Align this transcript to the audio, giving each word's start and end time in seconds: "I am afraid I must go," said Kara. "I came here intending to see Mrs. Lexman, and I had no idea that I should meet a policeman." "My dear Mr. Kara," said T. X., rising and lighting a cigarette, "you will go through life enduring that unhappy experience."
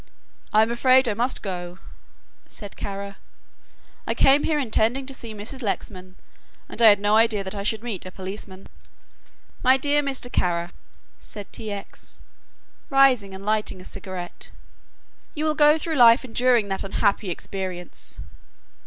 "I 0.51 0.63
am 0.63 0.71
afraid 0.71 1.07
I 1.07 1.13
must 1.13 1.43
go," 1.43 1.77
said 2.47 2.75
Kara. 2.75 3.17
"I 4.07 4.15
came 4.15 4.45
here 4.45 4.57
intending 4.57 5.05
to 5.05 5.13
see 5.13 5.31
Mrs. 5.31 5.61
Lexman, 5.61 6.15
and 6.67 6.81
I 6.81 6.87
had 6.87 6.99
no 6.99 7.17
idea 7.17 7.43
that 7.43 7.53
I 7.53 7.61
should 7.61 7.83
meet 7.83 8.07
a 8.07 8.11
policeman." 8.11 8.65
"My 9.61 9.77
dear 9.77 10.01
Mr. 10.01 10.31
Kara," 10.31 10.71
said 11.19 11.53
T. 11.53 11.71
X., 11.71 12.17
rising 12.89 13.35
and 13.35 13.45
lighting 13.45 13.79
a 13.79 13.83
cigarette, 13.85 14.49
"you 15.35 15.45
will 15.45 15.53
go 15.53 15.77
through 15.77 15.97
life 15.97 16.25
enduring 16.25 16.67
that 16.69 16.83
unhappy 16.83 17.29
experience." 17.29 18.19